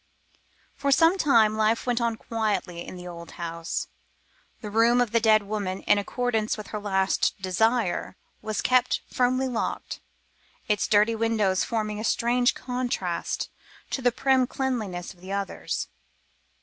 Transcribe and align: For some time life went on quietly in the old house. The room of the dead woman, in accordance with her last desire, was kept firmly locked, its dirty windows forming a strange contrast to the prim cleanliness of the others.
For 0.73 0.91
some 0.91 1.15
time 1.19 1.55
life 1.55 1.85
went 1.85 2.01
on 2.01 2.15
quietly 2.17 2.87
in 2.87 2.95
the 2.97 3.07
old 3.07 3.33
house. 3.33 3.87
The 4.61 4.71
room 4.71 4.99
of 4.99 5.11
the 5.11 5.19
dead 5.19 5.43
woman, 5.43 5.81
in 5.83 5.99
accordance 5.99 6.57
with 6.57 6.69
her 6.69 6.79
last 6.79 7.39
desire, 7.39 8.15
was 8.41 8.61
kept 8.63 9.01
firmly 9.13 9.47
locked, 9.47 9.99
its 10.67 10.87
dirty 10.87 11.13
windows 11.13 11.63
forming 11.63 11.99
a 11.99 12.03
strange 12.03 12.55
contrast 12.55 13.51
to 13.91 14.01
the 14.01 14.11
prim 14.11 14.47
cleanliness 14.47 15.13
of 15.13 15.21
the 15.21 15.33
others. 15.33 15.87